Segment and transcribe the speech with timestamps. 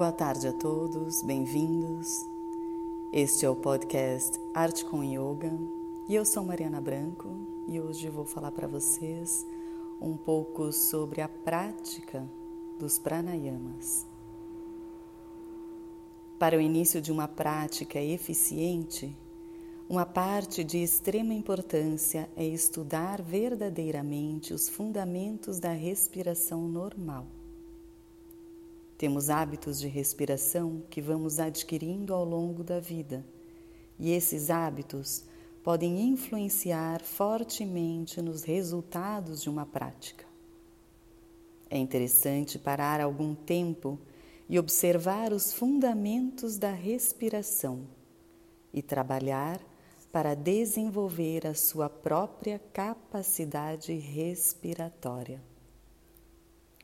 [0.00, 2.26] Boa tarde a todos, bem-vindos.
[3.12, 5.52] Este é o podcast Arte com Yoga
[6.08, 7.28] e eu sou Mariana Branco
[7.68, 9.46] e hoje vou falar para vocês
[10.00, 12.26] um pouco sobre a prática
[12.78, 14.06] dos pranayamas.
[16.38, 19.14] Para o início de uma prática eficiente,
[19.86, 27.26] uma parte de extrema importância é estudar verdadeiramente os fundamentos da respiração normal.
[29.00, 33.24] Temos hábitos de respiração que vamos adquirindo ao longo da vida,
[33.98, 35.24] e esses hábitos
[35.64, 40.26] podem influenciar fortemente nos resultados de uma prática.
[41.70, 43.98] É interessante parar algum tempo
[44.46, 47.86] e observar os fundamentos da respiração
[48.70, 49.62] e trabalhar
[50.12, 55.49] para desenvolver a sua própria capacidade respiratória.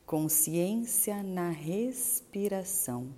[0.07, 3.09] Consciência na respiração.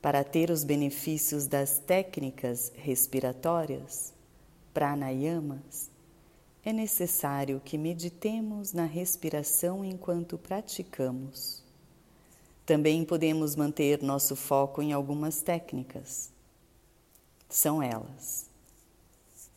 [0.00, 4.14] Para ter os benefícios das técnicas respiratórias,
[4.72, 5.90] pranayamas,
[6.64, 11.62] é necessário que meditemos na respiração enquanto praticamos.
[12.64, 16.32] Também podemos manter nosso foco em algumas técnicas.
[17.50, 18.48] São elas: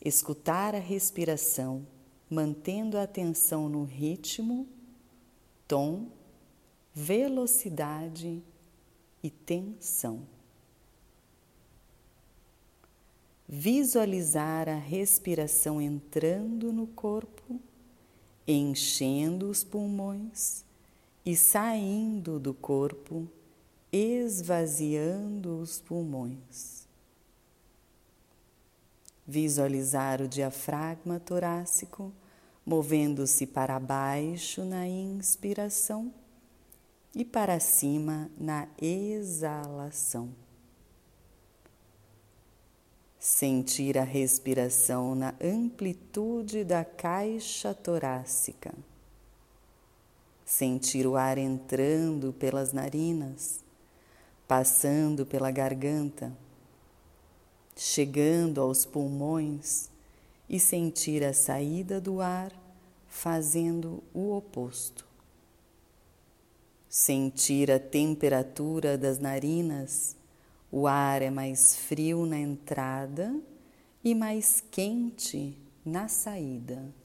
[0.04, 1.88] escutar a respiração,
[2.30, 4.68] mantendo a atenção no ritmo,
[5.74, 6.06] tom,
[6.94, 8.44] velocidade
[9.24, 10.22] e tensão.
[13.50, 17.60] Visualizar a respiração entrando no corpo,
[18.48, 20.64] enchendo os pulmões
[21.26, 23.28] e saindo do corpo,
[23.92, 26.84] esvaziando os pulmões
[29.26, 32.12] Visualizar o diafragma torácico
[32.66, 36.14] movendo-se para baixo na inspiração
[37.14, 40.30] e para cima na exalação.
[43.20, 48.74] Sentir a respiração na amplitude da caixa torácica.
[50.46, 53.64] Sentir o ar entrando pelas narinas,
[54.48, 56.36] passando pela garganta
[57.76, 59.90] chegando aos pulmões
[60.50, 62.52] e sentir a saída do ar
[63.08, 65.06] fazendo o oposto.
[66.90, 70.16] Sentir a temperatura das narinas,
[70.72, 73.40] o ar é mais frio na entrada
[74.04, 77.03] e mais quente na saída.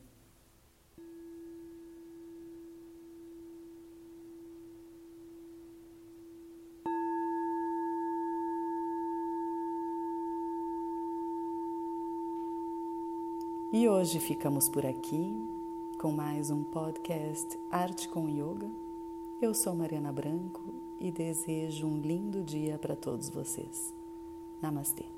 [13.71, 15.47] E hoje ficamos por aqui
[15.99, 18.71] com mais um podcast Arte com Yoga.
[19.43, 20.63] Eu sou Mariana Branco
[20.99, 23.93] e desejo um lindo dia para todos vocês.
[24.63, 25.18] Namastê.